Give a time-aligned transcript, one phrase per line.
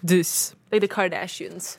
[0.00, 1.78] Dus, Like de Kardashians.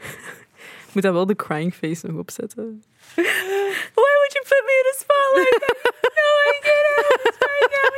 [0.92, 2.84] moet daar wel de crying face nog opzetten.
[3.14, 5.76] Why would you put me in a spot like that?
[6.16, 6.96] No, I get it
[7.46, 7.88] right now.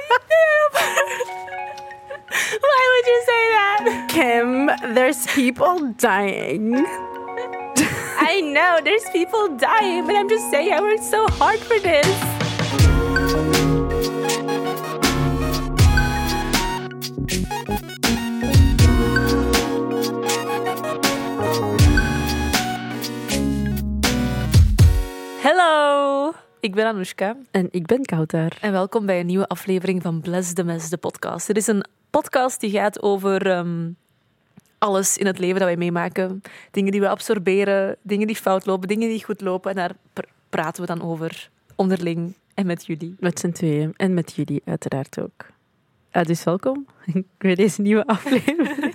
[2.60, 4.08] Why would you say that?
[4.08, 6.86] Kim, there's people dying.
[8.18, 12.31] I know there's people dying, but I'm just saying I worked so hard for this.
[26.62, 28.58] Ik ben Anoushka En ik ben Kouter.
[28.60, 31.46] en welkom bij een nieuwe aflevering van Bless the Mess, de podcast.
[31.46, 33.90] Dit is een podcast die gaat over ehm,
[34.78, 36.42] alles in het leven dat wij meemaken.
[36.70, 39.70] Dingen die we absorberen, dingen die fout lopen, dingen die goed lopen.
[39.70, 43.14] En daar pr- praten we dan over onderling en met jullie.
[43.18, 43.92] Met z'n tweeën.
[43.96, 45.46] En met jullie uiteraard ook.
[46.10, 46.86] Ah, dus welkom
[47.38, 48.94] bij deze nieuwe aflevering.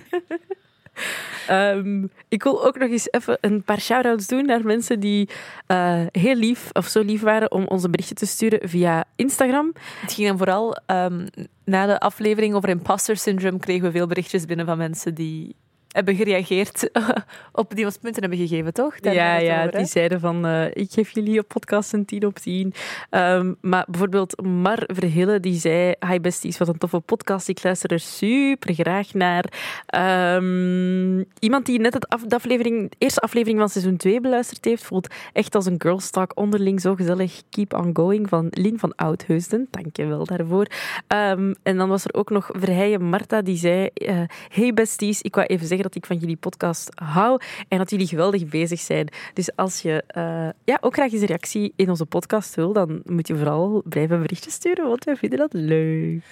[1.48, 5.28] Ehm, ik wil ook nog eens even een paar shout-outs doen naar mensen die
[5.66, 9.72] eh, heel lief of zo lief waren om ons een berichtje te sturen via Instagram.
[10.00, 11.26] Het ging dan vooral ehm,
[11.64, 15.54] na de aflevering over imposter syndrome kregen we veel berichtjes binnen van mensen die
[15.98, 16.90] hebben gereageerd
[17.52, 19.00] op die ons punten hebben gegeven, toch?
[19.00, 22.26] Daar ja, ja over, die zeiden van eh, ik geef jullie op podcast een 10
[22.26, 22.72] op 10.
[23.10, 27.48] Ehm, maar bijvoorbeeld Mar Verhille die zei hi besties, wat een toffe podcast.
[27.48, 29.44] Ik luister er super graag naar.
[29.86, 34.64] Ehm, iemand die net het af, de, aflevering, de eerste aflevering van seizoen 2 beluisterd
[34.64, 37.42] heeft, voelt echt als een girls talk onderling zo gezellig.
[37.50, 39.68] Keep on going van Lien van Oudheusden.
[39.70, 40.66] Dank je wel daarvoor.
[41.06, 45.34] Ehm, en dan was er ook nog Verheijen Marta die zei eh, hey besties, ik
[45.34, 49.08] wou even zeggen dat ik van jullie podcast hou en dat jullie geweldig bezig zijn.
[49.34, 53.00] Dus als je eh, ja, ook graag eens een reactie in onze podcast wil, dan
[53.04, 56.22] moet je vooral blijven berichtjes sturen, want wij vinden dat leuk.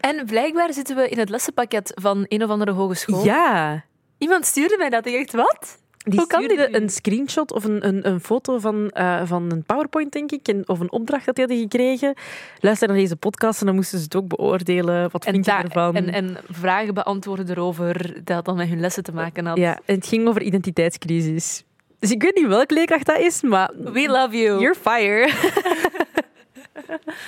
[0.00, 3.24] En blijkbaar zitten we in het lessenpakket van een of andere hogeschool.
[3.24, 3.84] Ja,
[4.18, 5.06] Iemand stuurde mij dat.
[5.06, 5.78] Ik dacht, wat?
[6.08, 10.12] Die Hoe kan een screenshot of een, een, een foto van, eh, van een PowerPoint,
[10.12, 12.14] denk ik, en, of een opdracht dat die hadden gekregen.
[12.60, 15.08] Luister naar deze podcast en dan moesten ze het ook beoordelen.
[15.10, 15.94] Wat vind je ervan?
[15.94, 19.56] en, en vragen beantwoorden erover dat dan met hun lessen te maken had.
[19.56, 21.64] ja, en het ging over identiteitscrisis.
[21.98, 24.60] Dus ik weet niet welke leerkracht dat is, maar We love you.
[24.60, 25.30] you're fire.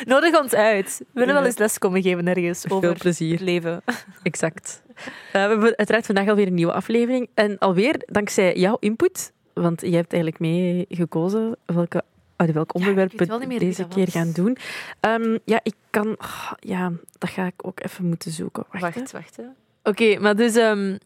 [0.04, 0.98] Nodig ons uit.
[0.98, 3.40] We willen wel eens les komen geven ergens Veel over het plezier.
[3.40, 3.82] leven.
[4.22, 4.82] Exact.
[5.06, 7.28] Eh, we hebben uiteraard vandaag alweer een nieuwe aflevering.
[7.34, 12.02] En alweer dankzij jouw input, want jij hebt eigenlijk mee gekozen welke,
[12.36, 14.56] uit welk onderwerp we deze keer gaan doen.
[15.00, 16.16] Ehm, ja, ik kan...
[16.18, 18.64] ah, ja, dat ga ik ook even moeten zoeken.
[18.70, 19.12] Wacht.
[19.12, 19.38] Wacht.
[19.82, 20.54] Oké, maar dus...
[20.54, 20.96] ehm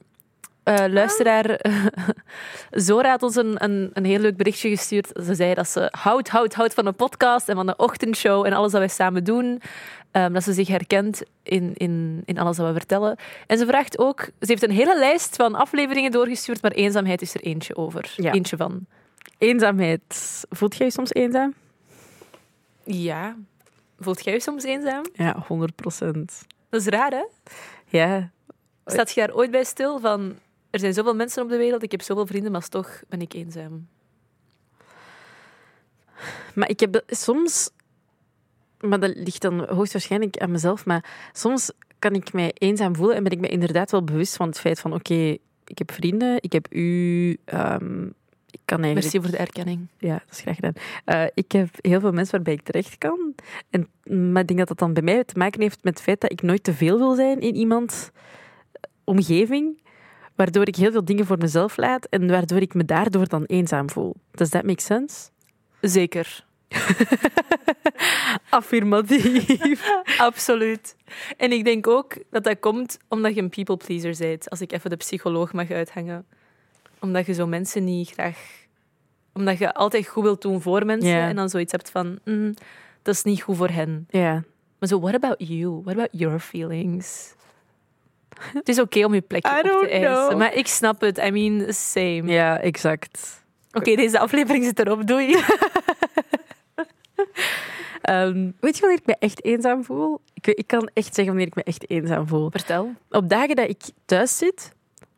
[0.62, 1.60] eh, luisteraar
[2.70, 5.10] Zora had ons een, een, een heel leuk berichtje gestuurd.
[5.24, 8.52] Ze zei dat ze houdt, houdt, houdt van de podcast en van de ochtendshow en
[8.52, 9.60] alles dat wij samen doen.
[10.10, 13.16] Ehm, dat ze zich herkent in, in, in alles dat we vertellen.
[13.46, 14.20] En ze vraagt ook...
[14.20, 18.12] Ze heeft een hele lijst van afleveringen doorgestuurd, maar eenzaamheid is er eentje over.
[18.16, 18.32] Ja.
[18.32, 18.86] Eentje van.
[19.38, 20.44] Eenzaamheid.
[20.50, 21.54] Voelt jij je soms eenzaam?
[22.84, 23.36] Ja.
[23.98, 25.02] Voelt jij je soms eenzaam?
[25.12, 26.46] Ja, 100 procent.
[26.68, 27.24] Dat is raar, hè?
[27.86, 28.30] Ja,
[28.86, 30.38] Staat je daar ooit bij stil van...
[30.72, 33.32] Er zijn zoveel mensen op de wereld, ik heb zoveel vrienden, maar toch ben ik
[33.32, 33.88] eenzaam.
[36.54, 37.70] Maar ik heb soms,
[38.80, 43.22] maar dat ligt dan hoogstwaarschijnlijk aan mezelf, maar soms kan ik mij eenzaam voelen en
[43.22, 46.52] ben ik me inderdaad wel bewust van het feit van oké, ik heb vrienden, ik
[46.52, 48.06] heb u, ehm,
[48.50, 48.94] ik kan eigenlijk...
[48.94, 49.86] Merci voor de erkenning.
[49.98, 50.74] Ja, dat is graag gedaan.
[51.04, 53.34] Eh, ik heb heel veel mensen waarbij ik terecht kan.
[53.70, 53.88] En,
[54.32, 56.32] maar ik denk dat dat dan bij mij te maken heeft met het feit dat
[56.32, 58.10] ik nooit te veel wil zijn in iemands
[59.04, 59.81] omgeving.
[60.34, 63.90] Waardoor ik heel veel dingen voor mezelf laat en waardoor ik me daardoor dan eenzaam
[63.90, 64.14] voel.
[64.30, 65.28] Does that make sense?
[65.80, 66.44] Zeker.
[68.50, 69.90] Affirmatief.
[70.18, 70.96] Absoluut.
[71.36, 74.50] En ik denk ook dat dat komt omdat je een people pleaser bent.
[74.50, 76.26] Als ik even de psycholoog mag uithangen.
[77.00, 78.60] Omdat je zo mensen niet graag...
[79.32, 81.20] Omdat je altijd goed wilt doen voor mensen.
[81.20, 82.18] En dan zoiets hebt van...
[82.24, 82.54] mm,
[83.02, 84.06] dat is niet goed voor hen.
[84.10, 84.44] Ja.
[84.78, 85.80] Maar zo, what about you?
[85.82, 87.34] What about your feelings?
[88.52, 90.12] Het is oké om je plekje I op te eisen.
[90.12, 90.38] know.
[90.38, 91.18] Maar ik snap het.
[91.18, 92.22] I mean, same.
[92.24, 93.44] ja, exact.
[93.72, 95.06] Oké, deze aflevering zit erop.
[95.06, 95.36] Doei.
[98.02, 100.20] Ehm, weet je wanneer ik me echt eenzaam voel?
[100.34, 102.50] Ik, ik kan echt zeggen wanneer ik me echt eenzaam voel.
[102.50, 102.92] Vertel.
[103.10, 104.72] Op dagen dat ik thuis zit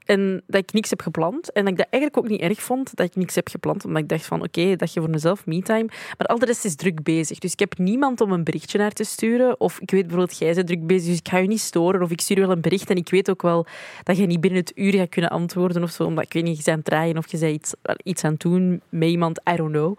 [0.05, 2.97] en dat ik niks heb gepland en dat ik dat eigenlijk ook niet erg vond
[2.97, 5.87] dat ik niks heb gepland, omdat ik dacht van oké, dat je voor mezelf me-time,
[6.19, 7.39] maar al de rest is druk bezig.
[7.39, 10.55] Dus ik heb niemand om een berichtje naar te sturen of ik weet bijvoorbeeld, jij
[10.55, 12.91] bent druk bezig, dus ik ga je niet storen of ik stuur wel een bericht
[12.91, 13.67] en ik weet ook wel
[14.03, 16.57] dat je niet binnen het uur gaat kunnen antwoorden of zo, omdat ik weet niet,
[16.57, 19.41] je bent aan het draaien of je bent iets, iets aan het doen met iemand,
[19.53, 19.99] I don't know.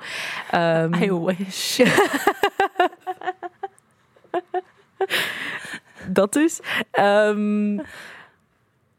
[0.52, 1.80] Ehm, I wish.
[6.08, 6.60] dat dus.
[6.92, 7.80] Ehm,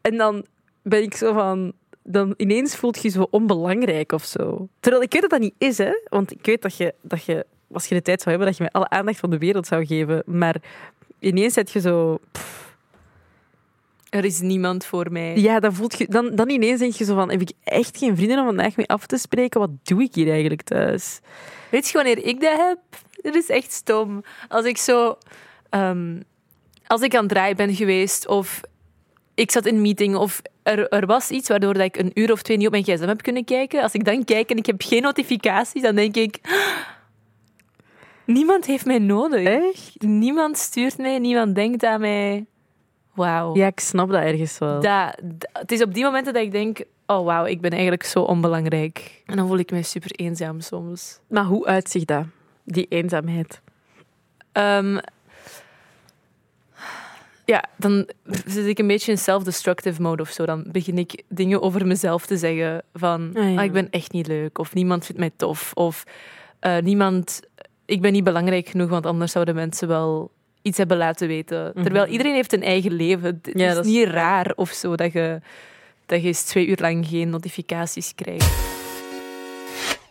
[0.06, 0.44] En dan
[0.88, 1.72] ben ik zo van...
[2.02, 4.68] Dan ineens voelt je je zo onbelangrijk of zo.
[4.80, 5.90] Terwijl ik weet dat dat niet is, hè.
[6.08, 8.62] Want ik weet dat je, dat je als je de tijd zou hebben, dat je
[8.62, 10.22] mij alle aandacht van de wereld zou geven.
[10.26, 10.56] Maar
[11.18, 12.18] ineens zet je zo...
[12.32, 12.76] pff,
[14.10, 15.36] Er is niemand voor mij.
[15.36, 17.30] ja, dan, voelt je, dan, dan ineens denk je zo van...
[17.30, 19.60] Heb ik echt geen vrienden om vandaag mee af te spreken?
[19.60, 21.20] Wat doe ik hier eigenlijk thuis?
[21.70, 22.78] Weet je wanneer ik dat heb?
[23.22, 24.22] Dat is echt stom.
[24.48, 25.18] Als ik zo...
[25.70, 26.20] ehm,
[26.86, 28.60] als ik aan het draaien ben geweest of
[29.34, 32.32] ik zat in een meeting of er, er was iets waardoor dat ik een uur
[32.32, 33.82] of twee niet op mijn gsm heb kunnen kijken.
[33.82, 36.38] Als ik dan kijk en ik heb geen notificaties, dan denk ik...
[38.24, 39.44] Niemand heeft mij nodig.
[39.46, 40.02] Echt?
[40.02, 42.46] Niemand stuurt mij, niemand denkt aan mij.
[43.14, 43.54] Wauw.
[43.56, 44.80] Ja, ik snap dat ergens wel.
[44.80, 46.78] Dat, dat- het is op die momenten dat ik denk...
[47.06, 49.22] Oh, wauw, ik ben eigenlijk zo onbelangrijk.
[49.26, 51.19] En dan voel ik me super eenzaam soms.
[51.28, 52.24] Maar hoe uitzicht dat?
[52.64, 53.60] Die eenzaamheid.
[54.52, 54.98] Ehm,
[57.46, 58.08] ja, dan
[58.46, 60.46] zit ik een beetje in self-destructive mode of zo.
[60.46, 62.82] Dan begin ik dingen over mezelf te zeggen.
[62.94, 63.58] Van, Ah, ja.
[63.58, 64.58] ah, ik ben echt niet leuk.
[64.58, 65.72] Of niemand vindt mij tof.
[65.75, 66.04] Of
[66.58, 67.40] eh, niemand...
[67.84, 70.31] Ik ben niet belangrijk genoeg, want anders zouden mensen wel
[70.62, 71.72] iets hebben laten weten.
[71.75, 72.12] Terwijl Mhm.
[72.12, 73.40] iedereen heeft een eigen leven.
[73.43, 75.40] Het Ja, is dat is niet raar of zo dat je,
[76.06, 78.54] dat je eens twee uur lang geen notificaties krijgt.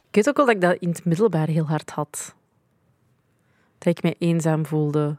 [0.10, 2.36] Ik weet ook wel dat ik dat in het middelbaar heel hard had.
[3.78, 5.16] Dat ik mij eenzaam voelde.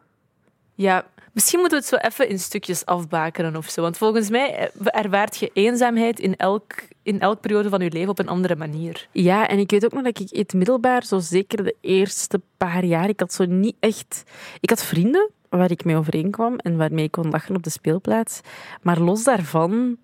[0.75, 3.83] Ja, misschien moeten we het zo even in stukjes afbakenen of zo.
[3.83, 4.69] Want volgens mij eh,
[5.01, 6.73] ervaart je eenzaamheid in elk,
[7.03, 9.09] in elk periode van je leven op een andere manier.
[9.13, 12.41] Ja, en ik weet ook nog dat ik in het middelbaar, zo zeker de eerste
[12.57, 14.23] paar jaar, ik had zo niet echt...
[14.61, 18.41] Ik had vrienden waar ik mee overeenkwam en waarmee ik kon lachen op de speelplaats.
[18.83, 19.97] Maar los daarvan...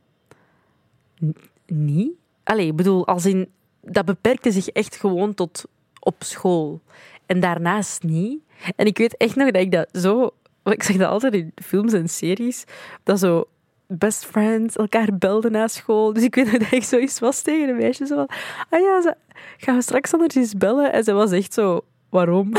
[1.66, 2.12] niet.
[2.42, 3.48] Allee, ik bedoel, als in...
[3.80, 5.64] Dat beperkte zich echt gewoon tot
[6.00, 6.80] op school.
[7.26, 8.40] En daarnaast niet.
[8.76, 10.32] En ik weet echt nog dat ik dat zo...
[10.62, 12.64] want Ik zeg dat altijd in films en series.
[13.02, 13.44] Dat zo
[13.86, 16.12] best friends elkaar belden na school.
[16.12, 18.06] Dus ik weet dat ik zoiets was tegen een meisje.
[18.06, 18.28] Zo van,
[18.70, 19.14] ah ja, ze,
[19.56, 20.92] gaan we straks anders eens bellen?
[20.92, 22.52] En ze was echt zo, waarom?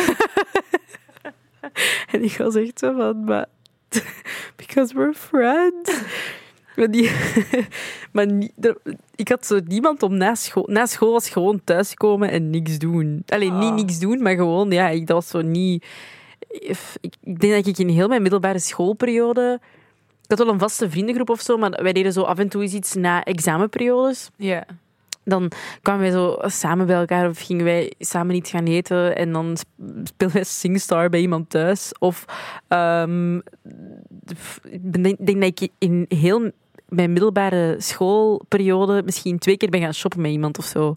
[2.12, 3.46] en ik was echt zo van, maar...
[4.56, 6.02] Because we're friends.
[6.76, 7.12] Maar, die,
[8.14, 8.28] maar
[8.62, 8.78] er-
[9.16, 10.64] ik had zo niemand om na school...
[10.68, 13.24] Na school was gewoon thuiskomen en niks doen.
[13.28, 13.76] Alleen niet Ah.
[13.76, 15.86] niks doen, maar gewoon, ja, ik, dat was zo niet...
[17.02, 19.60] Ik, denk dat ik in heel mijn middelbare schoolperiode...
[20.22, 22.62] Ik had wel een vaste vriendengroep of zo, maar wij deden zo af en toe
[22.62, 24.66] eens iets na examenperiodes Ja.
[25.24, 25.52] dan
[25.82, 29.58] kwamen wij zo samen bij elkaar of gingen wij samen iets gaan eten en dan
[29.58, 29.68] sp-
[30.04, 31.92] speelden wij Singstar bij iemand thuis.
[32.00, 32.26] Of
[32.68, 33.36] ehm,
[34.64, 36.52] ik denk dat ik in heel
[36.90, 40.96] mijn middelbare schoolperiode misschien twee keer ben gaan shoppen met iemand of zo.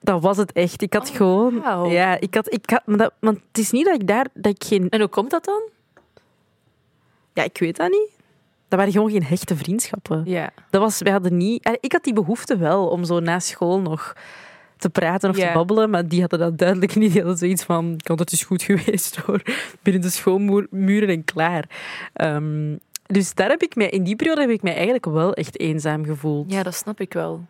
[0.00, 0.82] Dat was het echt.
[0.82, 1.90] Ik had Oh, gewoon...
[1.90, 2.52] Ja, ik had...
[2.52, 4.26] Ik had maar dat, want het is niet dat ik daar...
[4.34, 4.88] Dat ik geen...
[4.88, 5.62] En hoe komt dat dan?
[7.32, 8.10] Ja, ik weet dat niet.
[8.68, 10.22] Dat waren gewoon geen hechte vriendschappen.
[10.24, 10.50] Ja.
[10.70, 11.64] Dat was, wij hadden niet...
[11.64, 14.16] eh, Ik had die behoefte wel om zo na school nog
[14.76, 17.10] te praten of te babbelen, maar die hadden dat duidelijk niet.
[17.12, 19.42] Die hadden zoiets van, "Kant, het is goed geweest hoor.
[19.82, 21.68] Binnen de schoolmuren en klaar.
[22.12, 22.76] Ehm,
[23.06, 26.04] dus daar heb ik mij, in die periode heb ik mij eigenlijk wel echt eenzaam
[26.04, 26.52] gevoeld.
[26.52, 27.44] ja, dat snap ik wel.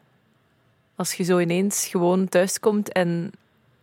[0.96, 3.30] Als je zo ineens gewoon thuiskomt en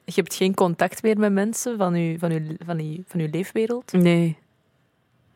[0.06, 3.30] je hebt geen contact meer met mensen van je, van je, van je, van je
[3.30, 3.92] leefwereld.
[3.92, 4.38] Nee.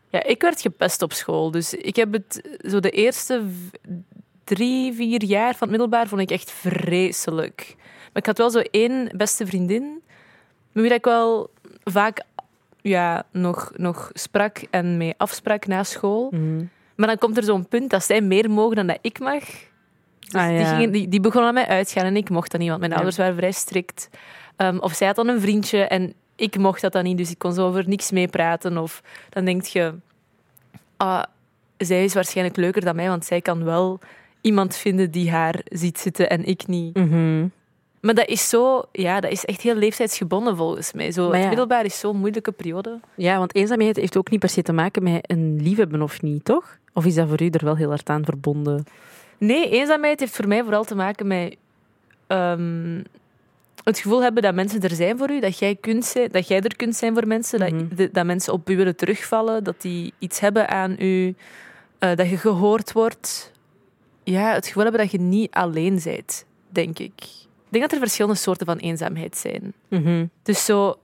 [0.10, 1.52] Ja, ik werd gepest op school.
[1.52, 3.44] Dus ik heb het zo de eerste
[4.44, 7.76] drie, vier jaar van het middelbaar vond ik echt vreselijk.
[7.78, 10.02] Maar ik had wel zo één beste vriendin,
[10.72, 11.50] met wie ik wel
[11.84, 12.24] vaak
[12.82, 16.28] ja, nog, nog sprak en mee afsprak na school.
[16.32, 16.66] Mhm.
[16.96, 19.44] Maar dan komt er zo'n punt dat zij meer mogen dan dat ik mag.
[20.28, 22.70] Dus Ah, die, gingen, die, die begonnen aan mij uitgaan en ik mocht dat niet,
[22.70, 22.98] want mijn Ja.
[22.98, 24.10] ouders waren vrij strikt.
[24.56, 27.38] Ehm, of zij had dan een vriendje en ik mocht dat dan niet, dus ik
[27.38, 28.78] kon zo over niks meepraten.
[28.78, 29.94] Of dan denk je,
[30.98, 31.24] ah,
[31.78, 34.00] zij is waarschijnlijk leuker dan mij, want zij kan wel
[34.42, 36.96] iemand vinden die haar ziet zitten en ik niet.
[36.96, 37.48] Mhm.
[38.02, 41.12] Maar dat is zo, ja, dat is echt heel leeftijdsgebonden volgens mij.
[41.12, 43.00] Zo, Het middelbaar is zo'n moeilijke periode.
[43.16, 46.46] Ja, want eenzaamheid heeft ook niet per se te maken met een liefhebben of niet,
[46.46, 46.78] toch?
[46.94, 48.84] Of is dat voor u er wel heel hard aan verbonden?
[49.38, 51.56] Nee, eenzaamheid heeft voor mij vooral te maken met
[52.28, 53.04] ehm,
[53.84, 56.62] het gevoel hebben dat mensen er zijn voor u, dat jij, kunt zijn, dat jij
[56.62, 57.88] er kunt zijn voor mensen, Mhm.
[57.88, 61.36] dat, de- dat mensen op u willen terugvallen, dat die iets hebben aan u,
[62.00, 63.52] eh, dat je gehoord wordt.
[64.24, 67.14] Ja, het gevoel hebben dat je niet alleen bent, denk ik.
[67.66, 69.74] Ik denk dat er verschillende soorten van eenzaamheid zijn.
[69.88, 70.26] Mhm.
[70.44, 71.00] Dus zo,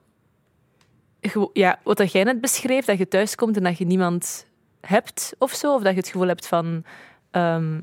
[1.53, 4.45] ja, wat jij net beschreef, dat je thuiskomt en dat je niemand
[4.81, 6.83] hebt of zo, of dat je het gevoel hebt van,
[7.31, 7.79] ehm,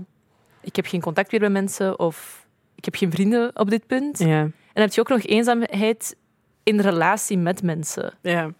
[0.61, 4.19] ik heb geen contact meer met mensen, of ik heb geen vrienden op dit punt.
[4.19, 4.41] Ja.
[4.41, 6.17] En dan heb je ook nog eenzaamheid
[6.63, 8.13] in relatie met mensen.
[8.23, 8.51] Ja.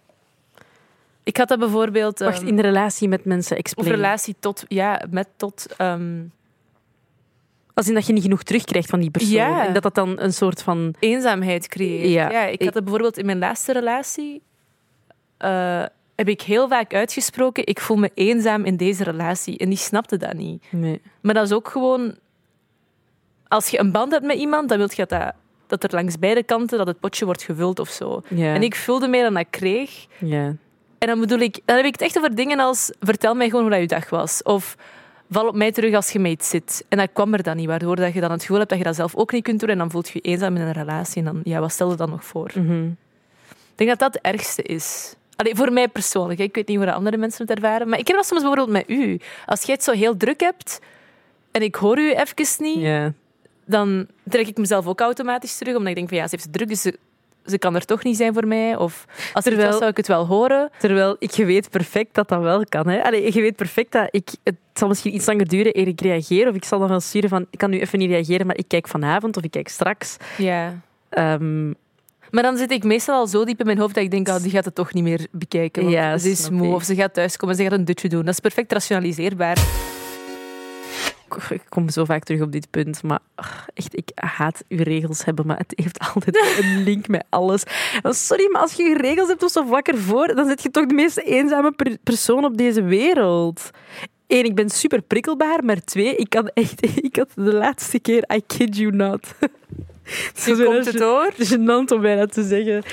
[1.23, 2.19] Ik had dat bijvoorbeeld...
[2.19, 3.89] Wacht, ehm, in de relatie met mensen Of explain.
[3.89, 4.63] relatie tot...
[4.67, 5.65] Ja, met tot...
[5.77, 6.23] ehm,
[7.73, 9.31] Als in dat je niet genoeg terugkrijgt van die persoon.
[9.31, 9.67] Ja.
[9.67, 10.93] En dat dat dan een soort van...
[10.99, 12.09] eenzaamheid creëert.
[12.09, 12.31] Ja.
[12.31, 14.41] Ja, ik had het bijvoorbeeld in mijn laatste relatie...
[15.37, 15.85] eh,
[16.21, 19.57] heb ik heel vaak uitgesproken, ik voel me eenzaam in deze relatie.
[19.57, 20.63] En die snapte dat niet.
[20.69, 21.01] Nee.
[21.21, 22.15] Maar dat is ook gewoon...
[23.47, 25.33] Als je een band hebt met iemand, dan wil je dat,
[25.67, 28.21] dat, er langs beide kanten dat het potje wordt gevuld of zo.
[28.27, 28.53] Ja.
[28.53, 30.05] En ik vulde meer dan dat ik kreeg.
[30.17, 30.55] Ja.
[30.97, 33.61] En dan bedoel ik, dan heb ik het echt over dingen als vertel mij gewoon
[33.61, 34.43] hoe dat je dag was.
[34.43, 34.77] Of
[35.29, 36.85] val op mij terug als je iets zit.
[36.89, 38.85] En dat kwam er dan niet, waardoor dat je dan het gevoel hebt dat je
[38.85, 39.69] dat zelf ook niet kunt doen.
[39.69, 41.17] En dan voelt je je eenzaam in een relatie.
[41.17, 42.51] En dan, ja, wat stel je dan nog voor?
[42.55, 42.85] Mhm.
[43.71, 45.15] Ik denk dat dat het ergste is.
[45.35, 46.39] Allee, voor mij persoonlijk.
[46.39, 46.45] hè.
[46.45, 47.89] Ik weet niet hoe de andere mensen het ervaren.
[47.89, 49.19] Maar ik heb dat soms bijvoorbeeld met u.
[49.45, 50.79] Als jij het zo heel druk hebt
[51.51, 53.11] en ik hoor u even niet,
[53.65, 55.75] dan trek ik mezelf ook automatisch terug.
[55.75, 56.97] Omdat ik denk van ja, ze heeft het druk, dus ze,
[57.45, 58.75] ze kan er toch niet zijn voor mij.
[58.77, 60.69] Of als er Terwijl- was, zou ik het wel horen.
[60.79, 62.87] Terwijl ik weet perfect dat dat wel kan.
[62.87, 63.03] Hè?
[63.03, 64.29] Allee, je weet perfect dat ik...
[64.43, 66.47] Het zal misschien iets langer duren eer ik reageer.
[66.49, 67.45] Of ik zal dan wel sturen van...
[67.49, 70.17] Ik kan nu even niet reageren, maar ik kijk vanavond of ik kijk straks.
[70.37, 70.79] Ja.
[71.09, 71.73] Ehm,
[72.31, 74.41] Maar dan zit ik meestal al zo diep in mijn hoofd dat ik denk, ah,
[74.41, 75.81] die gaat het toch niet meer bekijken.
[75.81, 76.73] Want Ja, ze is moe ik.
[76.73, 78.25] of ze gaat thuiskomen en ze gaat een dutje doen.
[78.25, 79.57] Dat is perfect rationaliseerbaar.
[81.49, 83.19] ik kom zo vaak terug op dit punt, maar
[83.73, 87.63] echt, ik haat uw regels hebben, maar het heeft altijd een link met alles.
[88.03, 90.85] En Sorry, maar als je regels hebt of zo vlak ervoor, dan zit je toch
[90.85, 93.69] de meest eenzame per- persoon op deze wereld.
[94.27, 98.23] Eén, ik ben super prikkelbaar, maar twee, ik had echt, ik had de laatste keer,
[98.35, 99.27] I kid you not.
[100.35, 101.33] Zo komt het door.
[101.49, 102.83] Gênant om bijna te zeggen.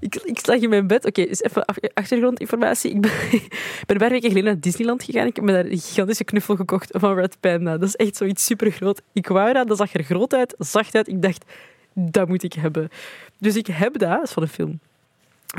[0.00, 1.04] Ik, ik lag in mijn bed.
[1.04, 2.90] Oké, dus even achtergrondinformatie.
[2.90, 3.48] Ik ben, ik
[3.86, 5.26] ben een paar weken geleden naar Disneyland gegaan.
[5.26, 7.78] Ik heb me daar een gigantische knuffel gekocht van Red Panda.
[7.78, 9.02] Dat is echt zoiets super groot.
[9.12, 11.08] Ik wou dat, dat zag er groot uit, zacht uit.
[11.08, 11.44] Ik dacht,
[11.94, 12.88] dat moet ik hebben.
[13.38, 14.80] Dus ik heb dat, dat is van een film.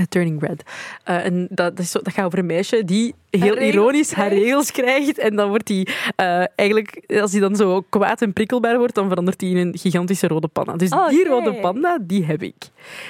[0.06, 0.64] Turning Red.
[1.10, 4.34] Uh, en dat, dat, is zo, dat gaat over een meisje die heel ironisch haar
[4.34, 5.18] regels krijgt.
[5.18, 5.88] En dan wordt hij
[6.22, 9.78] uh, eigenlijk, als hij dan zo kwaad en prikkelbaar wordt, dan verandert hij in een
[9.78, 10.74] gigantische rode panda.
[10.74, 12.56] Dus Oh, die rode panda, die heb ik.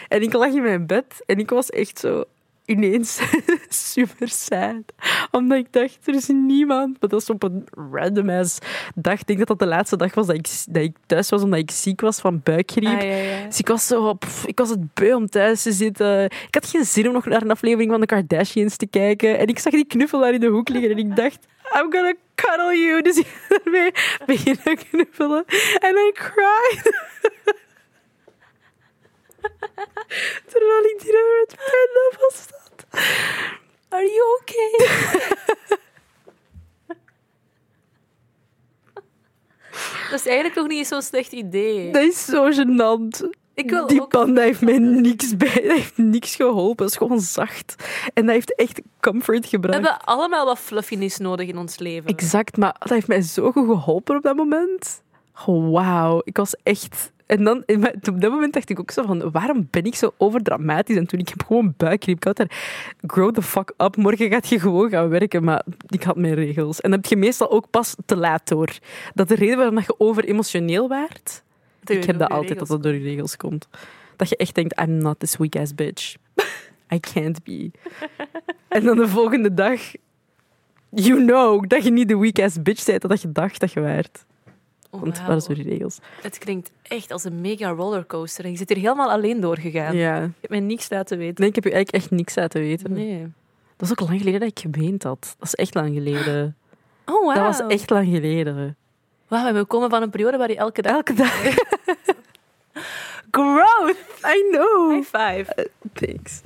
[0.07, 2.23] En ik lag in mijn bed en ik was echt zo
[2.67, 3.19] ineens
[3.69, 4.83] super sad.
[5.31, 6.99] Omdat ik dacht, er is niemand.
[6.99, 8.57] Maar dat is op een random ass
[8.95, 9.19] dag.
[9.19, 11.59] Ik denk dat dat de laatste dag was dat ik, dat ik thuis was omdat
[11.59, 12.85] ik ziek was van buikgriep.
[12.85, 13.45] Ah, ja, ja.
[13.45, 16.23] Dus ik was zo, pff, ik was het beu om thuis te zitten.
[16.23, 19.37] Ik had geen zin om nog naar een aflevering van de Kardashians te kijken.
[19.37, 21.45] En ik zag die knuffel daar in de hoek liggen en ik dacht,
[21.75, 23.01] I'm gonna cuddle you.
[23.01, 23.91] Dus ik ben ermee
[24.25, 25.43] beginnen knuffelen.
[25.79, 26.91] En I cried.
[30.51, 31.11] Terwijl ik die
[31.47, 32.85] Panda was dat.
[33.89, 34.71] Are you okay?
[40.09, 41.91] dat is eigenlijk nog niet zo'n slecht idee.
[41.91, 43.29] Dat is zo gênant.
[43.53, 45.53] Ik wil die ook- panda heeft mij niks bij.
[45.53, 46.83] Dat heeft niks geholpen.
[46.85, 47.75] Het is gewoon zacht.
[48.13, 49.73] En dat heeft echt comfort We gebracht.
[49.73, 52.09] hebben allemaal wat fluffiness nodig in ons leven.
[52.09, 55.01] Exact, maar dat heeft mij zo goed geholpen op dat moment.
[55.45, 57.11] Oh, Wauw, ik was echt...
[57.25, 57.63] En dan,
[58.09, 60.95] op dat moment dacht ik ook zo van, waarom ben ik zo overdramatisch?
[60.95, 62.17] En toen, ik heb gewoon buikgriep.
[62.17, 62.51] Ik had daar,
[63.01, 65.43] grow the fuck up, morgen gaat je gewoon gaan werken.
[65.43, 66.81] Maar ik had mijn regels.
[66.81, 68.77] En dat heb je meestal ook pas te laat door.
[69.13, 71.43] Dat de reden waarom dat je over emotioneel waart,
[71.85, 73.67] ik heb dat altijd, dat dat door je regels komt.
[74.15, 76.15] Dat je echt denkt, I'm not this weak ass bitch.
[76.93, 77.71] I can't be.
[78.67, 79.81] en dan de volgende dag,
[80.89, 83.79] you know, dat je niet de weak ass bitch bent dat je dacht dat je
[83.79, 84.25] waart.
[84.89, 85.99] Want is door die regels.
[86.21, 88.45] Het klinkt echt als een mega rollercoaster.
[88.45, 89.95] En je zit hier helemaal alleen doorgegaan.
[89.95, 90.15] Ja.
[90.15, 91.35] Je hebt mij niks laten weten.
[91.37, 92.93] Nee, ik heb je eigenlijk echt niks laten weten.
[92.93, 93.31] Nee.
[93.77, 95.35] Dat is ook lang geleden dat ik geweend had.
[95.39, 96.55] Dat is echt lang geleden.
[97.09, 97.35] Oh, wow.
[97.35, 98.77] Dat was echt lang geleden.
[99.27, 100.93] Wauw, we komen van een periode waar je elke dag...
[100.93, 101.43] Elke dag.
[103.31, 103.97] Growth!
[104.25, 104.91] I know.
[104.91, 105.69] High five.
[105.93, 106.41] Thanks.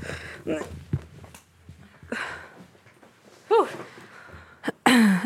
[3.49, 3.69] Oeh.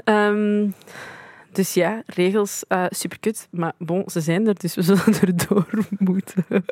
[0.03, 0.69] Ehm,
[1.55, 3.47] dus ja, regels, uh, superkut.
[3.51, 6.45] Maar bon, ze zijn er, dus we zullen erdoor moeten.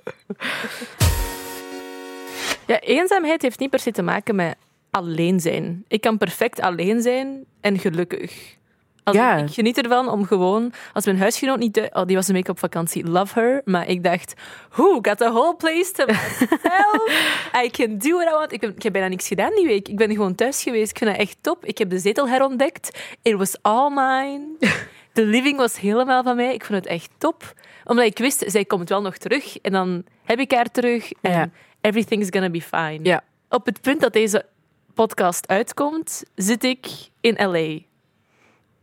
[2.68, 4.56] Ja, eenzaamheid heeft niet per se te maken met
[4.90, 5.86] alleen zijn.
[5.88, 8.58] Ik kan perfect alleen zijn en gelukkig.
[9.04, 9.36] Als Ja.
[9.38, 10.74] Ik geniet ervan om gewoon...
[10.94, 11.90] Als mijn huisgenoot niet...
[11.94, 13.08] Oh, die was een week op vakantie.
[13.10, 13.62] Love her.
[13.66, 14.34] Maar ik dacht...
[14.70, 17.32] Who got the whole place to myself?
[17.66, 18.52] I can do what I want.
[18.52, 19.88] Ik, heb- ik heb bijna niks gedaan die week.
[19.88, 20.90] Ik ben gewoon thuis geweest.
[20.90, 21.66] Ik vind dat echt top.
[21.66, 23.00] Ik heb de zetel herontdekt.
[23.22, 24.46] It was all mine.
[25.14, 26.54] De living was helemaal van mij.
[26.54, 27.54] Ik vond het echt top.
[27.86, 29.58] Omdat ik wist, zij komt wel nog terug.
[29.58, 31.12] En dan heb ik haar terug.
[31.22, 31.50] En Ja.
[31.82, 33.00] everything's gonna be fine.
[33.04, 33.24] Ja.
[33.50, 34.46] Op het punt dat deze
[34.94, 36.88] podcast uitkomt, zit ik
[37.22, 37.78] in LA.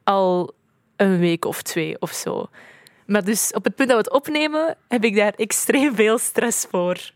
[0.05, 0.55] Al
[0.97, 2.49] een week of twee of zo.
[3.07, 6.67] Maar dus op het punt dat we het opnemen, heb ik daar extreem veel stress
[6.71, 7.11] voor.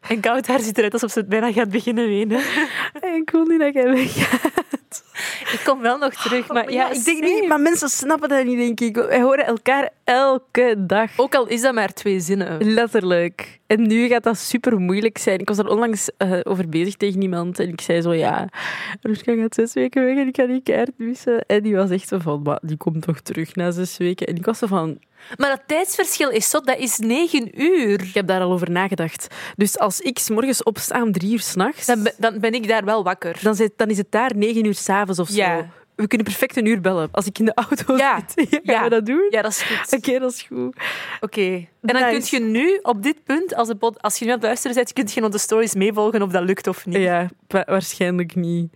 [0.00, 2.40] En koud haar ziet eruit alsof ze het bijna gaat beginnen wenen.
[3.20, 5.04] Ik wil niet dat jij weggaat.
[5.54, 8.56] Ik kom wel nog terug, maar ja, ik denk niet, maar mensen snappen dat niet,
[8.58, 8.96] denk ik.
[8.96, 11.10] Wij horen elkaar elke dag.
[11.16, 12.72] Ook al is dat maar twee zinnen.
[12.72, 13.58] Letterlijk.
[13.66, 15.38] En nu gaat dat super moeilijk zijn.
[15.38, 18.48] Ik was er onlangs eh, over bezig tegen iemand en ik zei zo, ja,
[19.02, 21.40] Ruska gaat zes weken weg en ik kan die kaart missen.
[21.46, 24.26] En die was echt zo van, maar die komt toch terug na zes weken.
[24.26, 24.98] En ik was zo van,
[25.36, 28.02] Maar dat tijdsverschil is zot, dat is negen uur.
[28.02, 29.26] ik heb daar al over nagedacht.
[29.56, 32.68] Dus als ik 's morgens opsta om drie uur s'nachts, Dan, ben- dan ben ik
[32.68, 33.38] daar wel wakker.
[33.42, 35.64] dan, zit, dan is het daar negen uur s'avonds of zo.
[35.94, 37.08] We kunnen perfect een uur bellen.
[37.12, 38.20] Als ik in de auto Ja.
[38.34, 38.82] zit, gaan Ja.
[38.82, 39.26] we dat doen?
[39.30, 39.92] Ja, dat is goed.
[39.98, 40.76] Oké, dat is goed.
[41.20, 41.40] Oké.
[41.42, 42.30] En dan Nice.
[42.30, 44.76] kun je nu, op dit punt, als, de pod- als je nu aan het luisteren
[44.76, 46.96] bent, kun je nog de stories meevolgen of dat lukt of niet.
[46.96, 48.72] Ja, wa- waarschijnlijk niet.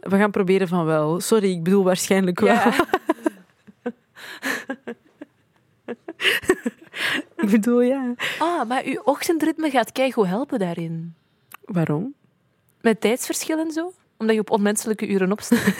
[0.00, 1.20] We gaan proberen van wel.
[1.20, 2.58] Sorry, ik bedoel waarschijnlijk wel.
[7.36, 8.14] Ik bedoel, ja.
[8.38, 11.14] Ah, maar uw ochtendritme gaat keigoed helpen daarin.
[11.64, 12.14] Waarom?
[12.80, 13.92] Met tijdsverschil en zo?
[14.18, 15.64] Omdat je op onmenselijke uren opstaat.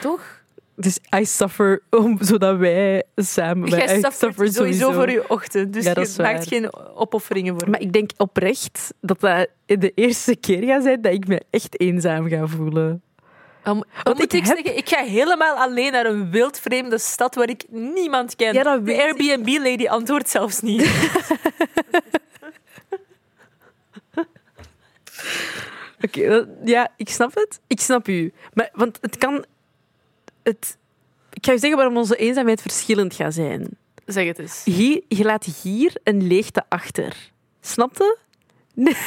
[0.00, 0.42] Toch?
[0.76, 3.70] Dus I suffer om, zodat wij samen...
[3.70, 4.92] wij- Jij suffert sowieso, sowieso.
[4.92, 5.72] voor je ochtend.
[5.72, 6.42] Dus Ja, je maakt waar.
[6.46, 11.12] geen opofferingen voor Maar ik denk oprecht dat dat de eerste keer gaat zijn dat
[11.12, 13.02] ik me echt eenzaam ga voelen.
[13.64, 17.34] Om, Want moet ik ik heb- zeggen, ik ga helemaal alleen naar een wildvreemde stad
[17.34, 18.54] waar ik niemand ken.
[18.54, 19.02] Ja, dat de.
[19.02, 20.82] Airbnb-lady antwoordt zelfs niet.
[26.14, 27.60] Dat- ja, ik snap het.
[27.66, 28.32] Ik snap u.
[28.54, 29.44] Maar, want het kan...
[30.42, 30.76] Het,
[31.32, 33.68] ik ga je zeggen waarom onze eenzaamheid verschillend gaat zijn.
[34.06, 34.62] zeg het eens.
[34.64, 37.30] Hier, je laat hier een leegte achter.
[37.60, 38.16] Snapte?
[38.74, 38.96] Nee.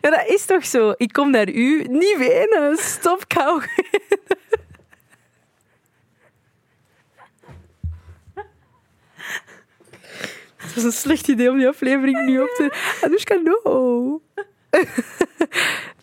[0.00, 0.94] Ja, dat is toch zo?
[0.96, 1.82] Ik kom naar u.
[1.88, 2.76] Niet wenen.
[2.76, 3.62] Stop kou.
[10.56, 12.96] Het was een slecht idee om die aflevering nu op te...
[13.02, 14.20] Anushka, no.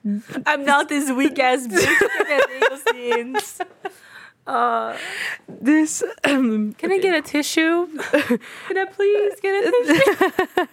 [0.53, 1.91] I'm not this weak-ass bitch.
[1.91, 3.55] Ik ken mijn regels niet eens.
[4.43, 4.93] Ah.
[5.47, 6.03] Dus...
[6.19, 7.85] ehm, Can I get a tissue?
[8.67, 10.27] Can I please get a tissue?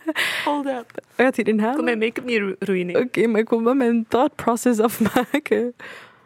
[0.45, 0.91] Hold up.
[1.17, 1.75] Ga het hierin halen?
[1.77, 2.97] Kom mijn make-up niet ru- ruïnen.
[3.03, 5.75] Oké, maar ik wil wel mijn thought process afmaken.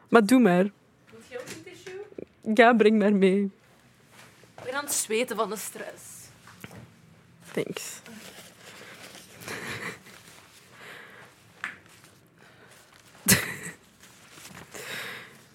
[0.08, 0.62] Maar doe maar.
[0.62, 0.72] Moet
[1.28, 2.54] je ook een tissue?
[2.54, 3.50] Ja, breng maar mee.
[4.58, 6.02] Ik ben aan het zweten van de stress.
[7.52, 8.00] Thanks.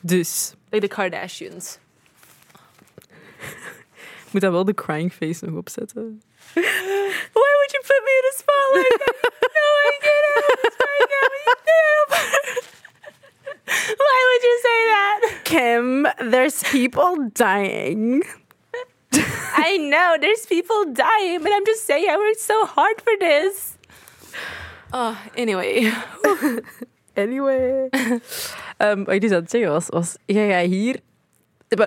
[0.01, 1.77] dus, Like the Kardashians.
[4.31, 6.21] moet dan wel de crying face nog opzetten.
[6.53, 9.15] Why would you put me in a spot like that?
[9.55, 10.43] No, I get out
[10.79, 11.09] right
[13.97, 15.19] Why would you say that?
[15.43, 18.23] Kim, there's people dying.
[19.11, 23.77] I know there's people dying, but I'm just saying I worked so hard for this.
[24.93, 25.91] Oh, anyway.
[27.13, 27.89] Anyway.
[28.77, 30.99] Ehm, wat ik dus aan het zeggen was, was jij gaat hier...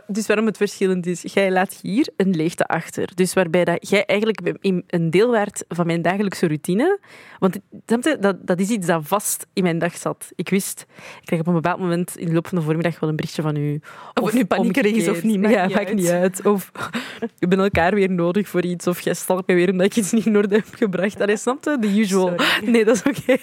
[0.07, 3.11] Dus waarom het verschillend is, jij laat hier een leegte achter.
[3.15, 4.57] Dus waarbij dat jij eigenlijk
[4.87, 6.99] een deel werd van mijn dagelijkse routine.
[7.39, 10.33] Want dat, dat is iets dat vast in mijn dag zat.
[10.35, 10.87] Ik wist,
[11.21, 13.43] ik kreeg op een bepaald moment in de loop van de voormiddag wel een berichtje
[13.43, 13.81] van u.
[14.15, 15.97] Of het nu paniekerig is of niet, maakt ja, niet maakt uit.
[15.97, 16.47] niet uit.
[16.47, 16.71] Of
[17.21, 18.87] we hebben elkaar weer nodig voor iets.
[18.87, 21.19] Of jij stalkt me weer omdat ik iets niet in orde heb gebracht.
[21.19, 21.77] Dat is snapte?
[21.81, 22.33] The usual.
[22.37, 22.71] Sorry.
[22.71, 23.37] Nee, dat is oké.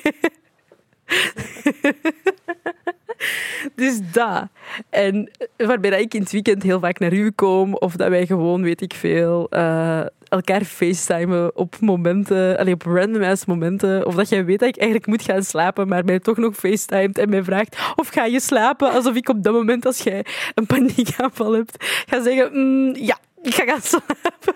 [3.75, 4.43] dus dat.
[4.89, 8.25] En waarbij dat ik in het weekend heel vaak naar u kom, of dat wij
[8.25, 14.15] gewoon, weet ik veel, eh, elkaar facetimen op momenten, allee, op random ass momenten, of
[14.15, 17.29] dat jij weet dat ik eigenlijk moet gaan slapen, maar mij toch nog facetimet en
[17.29, 18.91] mij vraagt, of ga je slapen?
[18.91, 23.53] Alsof ik op dat moment, als jij een paniekaanval hebt, ga zeggen, "Mm, ja, ik
[23.53, 24.55] ga gaan slapen.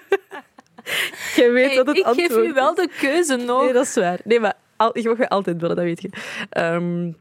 [1.35, 3.63] jij weet Hey, dat het ik geef u wel de keuze nog.
[3.63, 4.19] Nee, dat is waar.
[4.23, 4.53] Nee, maar
[4.83, 6.09] al, ik mag je altijd willen, dat weet je.
[6.49, 7.11] Ehm,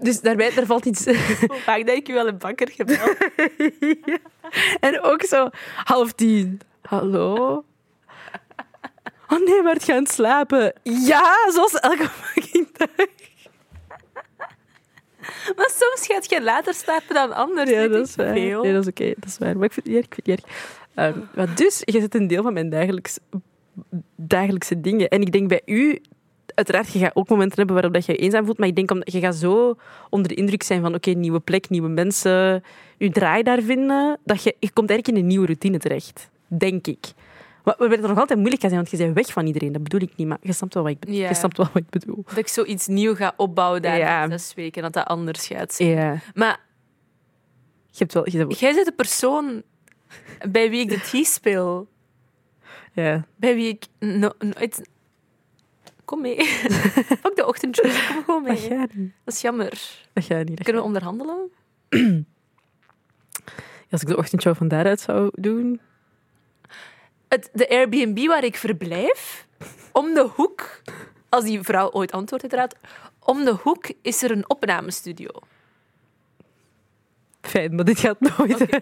[0.00, 1.04] dus daarbij, daar valt iets...
[1.46, 3.16] Hoe vaak dat ik u wel een bakker gebeld?
[4.86, 5.48] en ook zo
[5.84, 6.60] half tien.
[6.82, 7.64] Hallo?
[9.28, 10.72] Oh nee, maar het gaan slapen.
[10.82, 13.06] Ja, zoals elke fucking dag.
[15.56, 17.70] Maar soms gaat je later slapen dan anders.
[17.70, 18.32] Ja, dat is waar.
[18.32, 18.62] veel.
[18.62, 19.12] Nee, dat is oké.
[19.16, 19.56] dat is waar.
[19.56, 20.04] Maar ik vind het erg.
[20.04, 20.54] Ik vind het erg.
[20.94, 23.18] Ehm, maar dus, je zit een deel van mijn dagelijks,
[24.16, 25.08] dagelijkse dingen.
[25.08, 26.00] En ik denk bij u...
[26.54, 28.58] Uiteraard, je gaat ook momenten hebben waarop dat je je eenzaam voelt.
[28.58, 29.74] Maar ik denk omdat je gaat zo
[30.10, 30.94] onder de indruk zijn van...
[30.94, 32.62] Oké, nieuwe plek, nieuwe mensen.
[32.98, 34.18] Je draai daar vinden.
[34.24, 36.30] Dat je, je komt eigenlijk in een nieuwe routine terecht.
[36.46, 37.12] Denk ik.
[37.64, 39.72] Maar we werden nog altijd moeilijk gaan zijn, want je bent weg van iedereen.
[39.72, 41.16] Dat bedoel ik niet, maar je snapt wel wat ik bedoel.
[41.16, 42.22] Je snapt wel wat ik bedoel.
[42.26, 44.82] Dat ik zoiets nieuw ga opbouwen daar in zes weken.
[44.82, 46.20] Dat dat anders gaat zijn.
[46.34, 46.60] Maar
[47.90, 48.30] Je hebt wel...
[48.30, 49.62] Je hebt, jij bent de persoon
[50.50, 51.88] bij wie ik de tea speel.
[52.92, 53.24] ja.
[53.36, 54.88] Bij wie ik no- nooit
[56.10, 56.44] kom mee.
[57.22, 59.12] Fuck de ochtendshows, kom gewoon Dat mee.
[59.24, 59.98] Dat is jammer.
[60.12, 60.62] Dat gaat niet.
[60.62, 61.50] Kunnen we onderhandelen?
[63.90, 65.80] Als ik de ochtendshow van daaruit zou doen.
[67.28, 69.46] Het, de Airbnb waar ik verblijf,
[69.92, 70.82] om de hoek,
[71.28, 72.74] als die vrouw ooit antwoordt uiteraard,
[73.18, 75.30] om de hoek is er een opnamestudio.
[77.40, 78.66] Fijn, maar dit gaat nooit.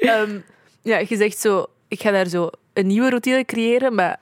[0.00, 0.40] Ehm,
[0.82, 4.20] ja, je zegt zo, ik ga daar zo een nieuwe routine creëren, maar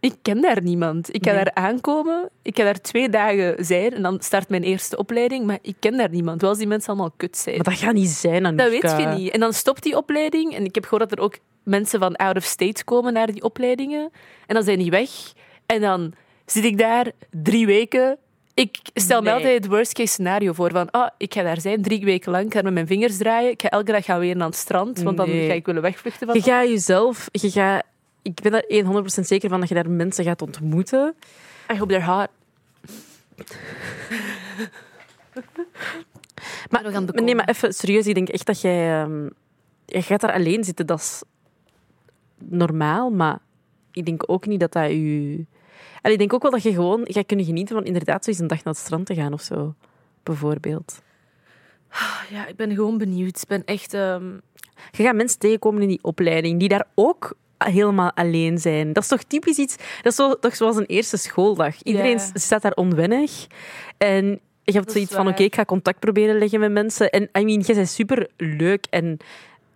[0.00, 1.14] ik ken daar niemand.
[1.14, 1.44] Ik ga Nee.
[1.44, 5.58] daar aankomen, ik ga daar twee dagen zijn en dan start mijn eerste opleiding, maar
[5.62, 6.40] ik ken daar niemand.
[6.40, 7.56] Wel als die mensen allemaal kut zijn.
[7.56, 9.30] Maar dat gaat niet zijn, Dat weet je niet.
[9.32, 10.54] En dan stopt die opleiding.
[10.54, 13.42] En ik heb gehoord dat er ook mensen van out of state komen naar die
[13.42, 14.10] opleidingen.
[14.46, 15.10] En dan zijn die weg.
[15.66, 16.12] En dan
[16.46, 18.18] zit ik daar drie weken.
[18.60, 19.34] Ik stel me Nee.
[19.34, 20.70] altijd het worst case scenario voor.
[20.70, 22.44] Van, ah, ik ga daar zijn drie weken lang.
[22.46, 23.50] Ik ga met mijn vingers draaien.
[23.50, 25.02] Ik ga elke dag gaan weer naar het strand.
[25.02, 25.46] Want dan Nee.
[25.48, 27.28] ga ik willen wegvluchten van Je gaat jezelf...
[27.32, 27.82] Je gaat,
[28.22, 31.14] ik ben daar 100% zeker van dat je daar mensen gaat ontmoeten.
[31.72, 32.28] I hope they're hot.
[36.70, 38.06] Maar, We gaan nee, maar even serieus.
[38.06, 39.02] Ik denk echt dat jij...
[39.02, 39.24] ehm,
[39.84, 40.86] je gaat daar alleen zitten.
[40.86, 41.22] Dat is
[42.38, 43.38] normaal, maar
[43.98, 45.44] ik denk ook niet dat dat je...
[46.02, 48.38] En ik denk ook wel dat je gewoon gaat kunnen genieten van inderdaad zo eens
[48.38, 49.74] een dag naar het strand te gaan of zo.
[50.22, 51.02] Bijvoorbeeld.
[52.30, 53.40] Ja, ik ben gewoon benieuwd.
[53.40, 53.94] Ik ben echt...
[53.94, 54.26] ehm,
[54.90, 58.92] Je gaat mensen tegenkomen in die opleiding die daar ook helemaal alleen zijn.
[58.92, 59.76] Dat is toch typisch iets...
[59.76, 61.82] Dat is zo, toch zoals een eerste schooldag.
[61.82, 63.46] Iedereen staat daar onwennig.
[63.96, 67.10] En je hebt zoiets van, oké, ik ga contact proberen leggen met mensen.
[67.10, 69.16] En I mean, jij bent super leuk en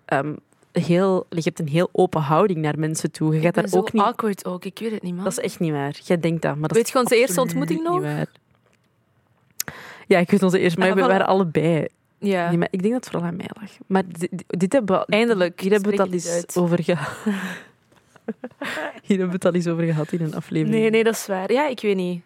[0.05, 0.35] ehm,
[0.73, 3.31] heel, je hebt een heel open houding naar mensen toe.
[3.33, 4.03] Je ik gaat daar ook niet...
[4.03, 4.65] awkward ook.
[4.65, 5.25] Ik weet het niet, man.
[5.25, 6.01] Dat is echt niet waar.
[6.05, 8.01] Jij denkt dat, maar dat Weet je onze eerste ontmoeting niet nog?
[8.01, 8.27] waar.
[10.07, 11.87] Ja, ik weet onze eerste, maar we waren allebei.
[12.19, 12.49] Ja.
[12.49, 13.71] Nee, maar ik denk dat het vooral aan mij lag.
[13.87, 17.09] Maar dit, dit hebben we, Eindelijk, hier hebben we het al eens over gehad.
[19.07, 20.81] hier hebben we het al eens over gehad in een aflevering.
[20.81, 21.53] Nee, nee, dat is waar.
[21.53, 22.23] Ja, ik weet niet.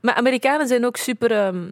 [0.00, 1.68] Maar Amerikanen zijn ook super, ehm,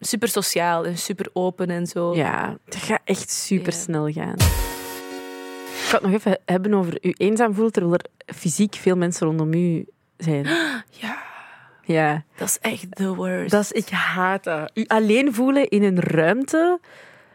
[0.00, 2.14] super sociaal en super open en zo.
[2.14, 3.78] Ja, het gaat echt super Ja.
[3.78, 4.36] snel gaan.
[5.86, 9.26] Ik ga het nog even hebben over u eenzaam voelt, terwijl er fysiek veel mensen
[9.26, 10.44] rondom u zijn.
[11.00, 11.22] Ja,
[11.84, 13.50] Ja, dat is echt the worst.
[13.50, 14.70] dat is, ik haat dat.
[14.74, 16.80] U alleen voelen in een ruimte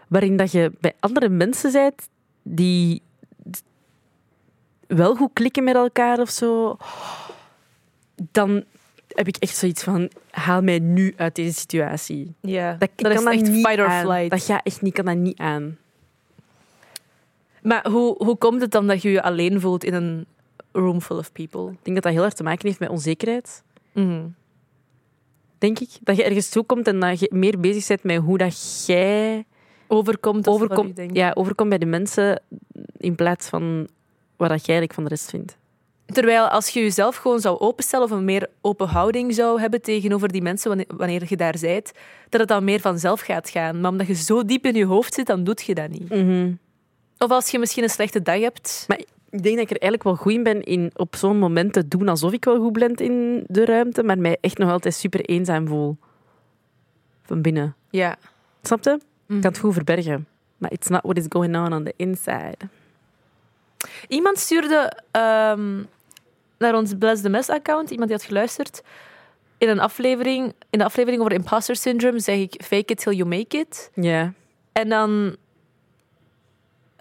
[0.08, 2.08] waarin dat je bij andere mensen bent
[2.44, 3.02] die
[4.88, 6.78] wel goed klikken met elkaar of zo,
[8.32, 8.64] dan
[9.08, 12.36] heb ik echt zoiets van, haal mij nu uit deze situatie.
[12.42, 14.02] ja, Dat, ik dat kan is echt niet fight or aan.
[14.06, 14.30] flight.
[14.30, 15.78] Dat gaat echt niet, kan dat niet aan.
[17.62, 20.26] Maar hoe, hoe komt het dan dat je je alleen voelt in een
[20.72, 21.72] room full of people?
[21.72, 23.64] Ik denk dat dat heel erg te maken heeft met onzekerheid.
[23.92, 24.28] Mhm.
[25.58, 25.90] Denk ik.
[26.02, 29.46] Dat je ergens toekomt en dat je meer bezig bent met hoe dat jij
[29.94, 32.42] Overkomt overkomt, ja, overkomt bij de mensen
[32.98, 33.88] in plaats van
[34.38, 35.58] wat dat jij eigenlijk van de rest vindt.
[36.06, 40.32] Terwijl als je jezelf gewoon zou openstellen of een meer open houding zou hebben tegenover
[40.32, 41.92] die mensen wanneer, je daar bent,
[42.30, 43.82] dat het dan meer vanzelf gaat gaan.
[43.82, 46.12] Maar omdat je zo diep in je hoofd zit, dan doet je dat niet.
[47.24, 48.86] Of als je misschien een slechte dag hebt.
[48.88, 51.74] Maar ik denk dat ik er eigenlijk wel goed in ben in op zo'n moment
[51.74, 54.94] te doen alsof ik wel goed blend in de ruimte, maar mij echt nog altijd
[54.94, 55.98] super eenzaam voel.
[57.24, 57.76] Van binnen.
[57.90, 58.18] Ja.
[58.62, 58.90] Snap je?
[58.90, 59.36] Mhm.
[59.36, 60.28] Ik kan het goed verbergen.
[60.58, 62.58] Maar it's not what is going on on the inside.
[64.08, 65.84] Iemand stuurde ehm,
[66.58, 68.82] naar ons Bless the Mess account, iemand die had geluisterd,
[69.58, 73.30] in een aflevering, in de aflevering over imposter syndrome zeg ik fake it till you
[73.30, 73.92] make it.
[73.94, 74.34] Ja.
[74.72, 75.36] En dan...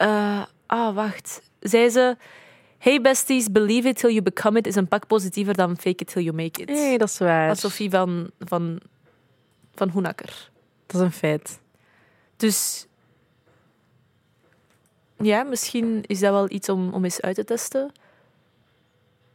[0.00, 1.42] eh, ah, wacht.
[1.60, 2.16] Zei ze...
[2.78, 6.06] Hey besties, believe it till you become it is een pak positiever dan fake it
[6.06, 6.68] till you make it.
[6.68, 7.46] Nee, dat is waar.
[7.46, 8.80] Dat is Sophie van, van,
[9.74, 10.50] van Hoenakker.
[10.86, 11.60] Dat is een feit.
[12.36, 12.86] Dus...
[15.16, 17.92] Ja, misschien is dat wel iets om, om eens uit te testen.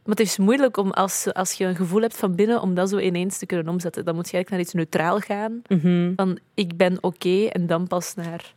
[0.06, 2.88] Maar het is moeilijk om als, als je een gevoel hebt van binnen om dat
[2.88, 4.04] zo ineens te kunnen omzetten.
[4.04, 5.62] Dan moet je eigenlijk naar iets neutraal gaan.
[5.68, 6.12] Mhm.
[6.16, 8.54] Van ik ben oké en dan pas naar...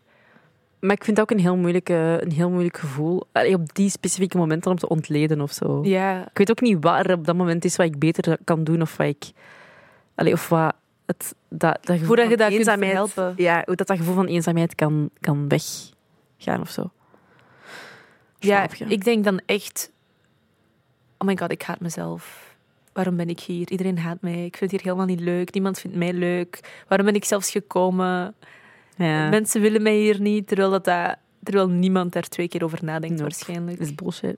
[0.79, 3.27] Maar ik vind het ook een heel, moeilijke, een heel moeilijk gevoel.
[3.31, 5.79] Allee, op die specifieke momenten om te ontleden of zo.
[5.83, 8.63] Ja, Ik weet ook niet waar er op dat moment is wat ik beter kan
[8.63, 9.31] doen of wat ik.
[10.15, 10.73] Allee, of wat
[11.05, 13.43] het, dat, dat gevoel dat je van dat kunt eenzaamheid- verhelpen.
[13.43, 16.91] Ja, hoe dat, dat gevoel van eenzaamheid kan, kan weggaan of zo.
[18.39, 18.85] Ja, je?
[18.85, 19.91] ik denk dan echt...
[21.17, 22.55] Oh my god, ik haat mezelf.
[22.93, 23.69] Waarom ben ik hier?
[23.69, 24.45] Iedereen haat mij.
[24.45, 25.53] Ik vind het hier helemaal niet leuk.
[25.53, 26.83] Niemand vindt mij leuk.
[26.87, 28.35] Waarom ben ik zelfs gekomen?
[29.05, 32.79] Ja, Mensen willen mij hier niet, terwijl, dat, dat, terwijl niemand daar twee keer over
[32.83, 33.21] nadenkt Nope.
[33.21, 33.77] waarschijnlijk.
[33.77, 34.37] dat is bullshit.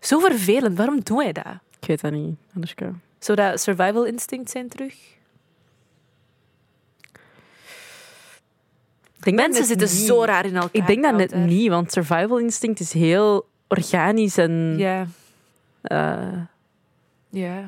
[0.00, 0.76] Zo vervelend.
[0.76, 1.44] Waarom doe jij dat?
[1.80, 2.92] Ik weet dat niet, Anushka.
[3.18, 4.94] Zou dat survival instinct zijn terug?
[9.16, 10.06] Ik denk dat Mensen zitten niet.
[10.06, 10.70] zo raar in elkaar.
[10.72, 15.06] Ik denk dat net niet, want survival instinct is heel organisch en Ja.
[15.82, 16.32] Eh,
[17.28, 17.58] Ja.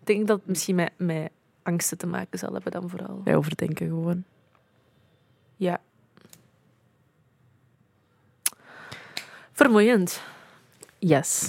[0.00, 1.30] Ik denk dat het misschien met, met
[1.62, 3.20] angsten te maken zal hebben dan vooral.
[3.24, 4.24] wij overdenken gewoon.
[5.64, 5.80] Ja.
[9.52, 10.22] Vermoeiend.
[10.98, 11.48] Yes.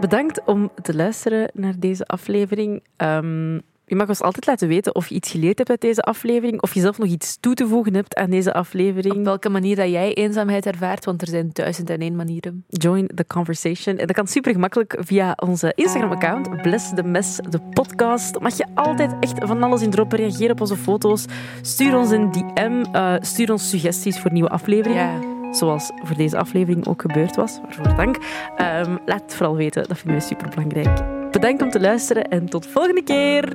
[0.00, 2.82] Bedankt om te luisteren naar deze aflevering.
[2.96, 6.62] Ehm, je mag ons altijd laten weten of je iets geleerd hebt uit deze aflevering,
[6.62, 9.24] of je zelf nog iets toe te voegen hebt aan deze Op aflevering.
[9.24, 12.64] welke manier dat jij eenzaamheid ervaart, want er zijn duizend en één manieren.
[12.68, 13.96] Join the conversation.
[13.96, 18.40] En dat kan super gemakkelijk via onze Instagram-account, Bless the Mess, de podcast.
[18.40, 21.24] Mag je altijd echt van alles in droppen, reageer op onze foto's,
[21.62, 25.38] stuur ons een DM, eh, stuur ons suggesties voor nieuwe afleveringen.
[25.54, 27.60] Zoals voor deze aflevering ook gebeurd was.
[27.62, 28.16] Waarvoor dank.
[28.56, 31.19] Ehm, laat het vooral weten, dat vinden we super belangrijk.
[31.30, 33.52] Bedankt om te luisteren en tot volgende keer.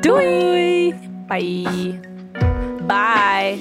[0.00, 0.94] Doei!
[1.26, 1.98] Bye.
[2.86, 3.58] Bye.